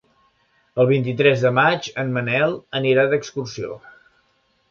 [0.83, 3.77] El vint-i-tres de maig en Manel anirà d'excursió.